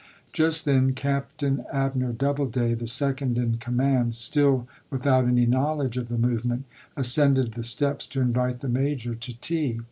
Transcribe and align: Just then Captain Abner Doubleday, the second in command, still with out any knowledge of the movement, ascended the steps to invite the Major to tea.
Just 0.33 0.65
then 0.65 0.93
Captain 0.95 1.63
Abner 1.71 2.11
Doubleday, 2.11 2.73
the 2.73 2.87
second 2.87 3.37
in 3.37 3.57
command, 3.57 4.15
still 4.15 4.67
with 4.89 5.05
out 5.05 5.27
any 5.27 5.45
knowledge 5.45 5.95
of 5.95 6.07
the 6.07 6.17
movement, 6.17 6.65
ascended 6.97 7.51
the 7.51 7.61
steps 7.61 8.07
to 8.07 8.19
invite 8.21 8.61
the 8.61 8.67
Major 8.67 9.13
to 9.13 9.39
tea. 9.39 9.79